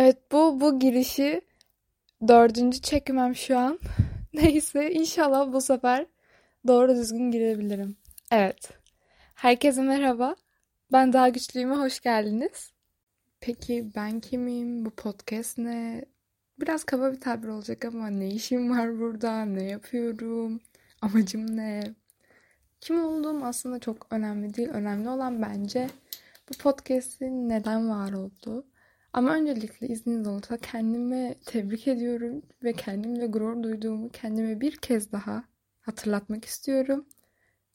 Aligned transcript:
Evet 0.00 0.32
bu 0.32 0.60
bu 0.60 0.78
girişi 0.78 1.40
dördüncü 2.28 2.80
çekmem 2.80 3.34
şu 3.34 3.58
an. 3.58 3.78
Neyse 4.32 4.92
inşallah 4.92 5.52
bu 5.52 5.60
sefer 5.60 6.06
doğru 6.66 6.96
düzgün 6.96 7.30
girebilirim. 7.30 7.96
Evet. 8.32 8.70
Herkese 9.34 9.82
merhaba. 9.82 10.36
Ben 10.92 11.12
Daha 11.12 11.28
Güçlüyüm'e 11.28 11.74
hoş 11.74 12.00
geldiniz. 12.00 12.72
Peki 13.40 13.90
ben 13.96 14.20
kimim? 14.20 14.84
Bu 14.84 14.90
podcast 14.90 15.58
ne? 15.58 16.04
Biraz 16.60 16.84
kaba 16.84 17.12
bir 17.12 17.20
tabir 17.20 17.48
olacak 17.48 17.84
ama 17.84 18.10
ne 18.10 18.28
işim 18.28 18.70
var 18.70 18.98
burada? 18.98 19.44
Ne 19.44 19.64
yapıyorum? 19.64 20.60
Amacım 21.02 21.56
ne? 21.56 21.94
Kim 22.80 23.04
olduğum 23.04 23.44
aslında 23.44 23.78
çok 23.78 24.06
önemli 24.10 24.54
değil. 24.54 24.68
Önemli 24.68 25.08
olan 25.08 25.42
bence 25.42 25.88
bu 26.50 26.54
podcast'in 26.58 27.48
neden 27.48 27.90
var 27.90 28.12
olduğu. 28.12 28.64
Ama 29.18 29.34
öncelikle 29.34 29.88
izniniz 29.88 30.26
olursa 30.26 30.56
kendime 30.56 31.34
tebrik 31.46 31.88
ediyorum 31.88 32.42
ve 32.62 32.72
kendimle 32.72 33.26
gurur 33.26 33.62
duyduğumu 33.62 34.08
kendime 34.08 34.60
bir 34.60 34.76
kez 34.76 35.12
daha 35.12 35.44
hatırlatmak 35.80 36.44
istiyorum. 36.44 37.06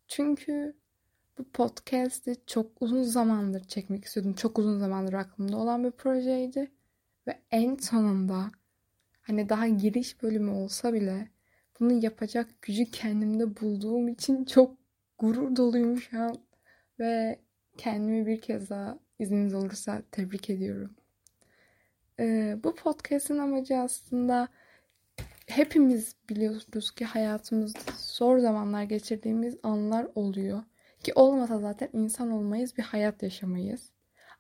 Çünkü 0.08 0.76
bu 1.38 1.44
podcast'i 1.44 2.36
çok 2.48 2.82
uzun 2.82 3.04
zamandır 3.04 3.64
çekmek 3.64 4.06
istiyordum. 4.06 4.34
Çok 4.34 4.60
uzun 4.60 4.80
zamandır 4.80 5.14
aklımda 5.14 5.58
olan 5.58 5.84
bir 5.84 5.92
projeydi. 5.92 6.72
Ve 7.28 7.40
en 7.52 7.76
sonunda 7.76 8.52
hani 9.22 9.50
daha 9.50 9.68
giriş 9.68 10.24
bölümü 10.24 10.52
olsa 10.52 10.94
bile 10.94 11.30
bunu 11.80 12.04
yapacak 12.04 12.62
gücü 12.62 12.86
kendimde 12.86 13.62
bulduğum 13.62 14.08
için 14.08 14.46
çok 14.46 14.78
gurur 15.18 15.56
doluyum 15.56 15.98
şu 16.02 16.20
an. 16.22 16.38
Ve 17.00 17.40
kendimi 17.78 18.26
bir 18.26 18.42
kez 18.42 18.70
daha 18.70 19.00
izniniz 19.20 19.54
olursa 19.54 20.02
tebrik 20.12 20.50
ediyorum. 20.50 20.96
Ee, 22.20 22.58
bu 22.64 22.76
podcast'in 22.76 23.38
amacı 23.38 23.78
aslında 23.78 24.48
hepimiz 25.48 26.16
biliyoruz 26.30 26.92
ki 26.92 27.06
hayatımızda 27.06 27.80
zor 27.98 28.38
zamanlar 28.38 28.84
geçirdiğimiz 28.84 29.58
anlar 29.64 30.08
oluyor. 30.16 30.64
Ki 31.04 31.14
olmasa 31.16 31.60
zaten 31.60 31.90
insan 31.94 32.32
olmayız, 32.32 32.78
bir 32.78 32.84
hayat 32.84 33.24
yaşamayız. 33.24 33.90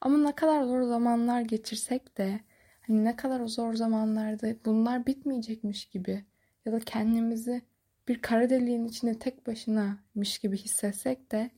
Ama 0.02 0.18
ne 0.18 0.36
kadar 0.36 0.64
zor 0.64 0.82
zamanlar 0.84 1.42
geçirsek 1.42 2.18
de 2.18 2.40
hani 2.82 3.06
ne 3.06 3.16
kadar 3.16 3.40
o 3.40 3.48
zor 3.48 3.74
zamanlarda 3.74 4.56
bunlar 4.66 5.06
bitmeyecekmiş 5.06 5.86
gibi 5.86 6.26
ya 6.66 6.72
da 6.72 6.80
kendimizi 6.80 7.62
bir 8.08 8.22
kara 8.22 8.50
deliğin 8.50 8.86
içinde 8.86 9.20
tek 9.20 9.48
başınamış 9.48 10.40
gibi 10.40 10.58
hissetsek 10.58 11.32
de 11.32 11.52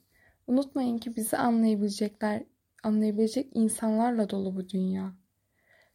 unutmayın 0.47 0.97
ki 0.97 1.16
bizi 1.16 1.38
anlayabilecekler, 1.38 2.44
anlayabilecek 2.83 3.50
insanlarla 3.53 4.29
dolu 4.29 4.55
bu 4.55 4.69
dünya. 4.69 5.13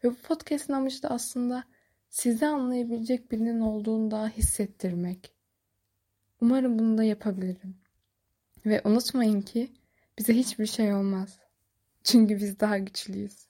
Ve 0.04 0.10
bu 0.10 0.14
podcast'in 0.14 0.72
amacı 0.72 1.02
da 1.02 1.08
aslında 1.08 1.64
sizi 2.08 2.46
anlayabilecek 2.46 3.32
birinin 3.32 3.60
olduğunu 3.60 4.10
daha 4.10 4.28
hissettirmek. 4.28 5.32
Umarım 6.40 6.78
bunu 6.78 6.98
da 6.98 7.04
yapabilirim. 7.04 7.76
Ve 8.66 8.80
unutmayın 8.84 9.40
ki 9.40 9.70
bize 10.18 10.34
hiçbir 10.34 10.66
şey 10.66 10.94
olmaz. 10.94 11.38
Çünkü 12.04 12.36
biz 12.36 12.60
daha 12.60 12.78
güçlüyüz. 12.78 13.49